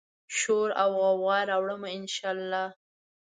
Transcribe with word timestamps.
شوراوغوغا 0.37 1.39
راوړمه، 1.49 1.89
ان 1.97 2.05
شا 2.15 2.29
الله 2.35 2.65